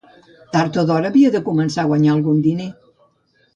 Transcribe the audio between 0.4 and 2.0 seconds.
Tard o d'hora havia de començar a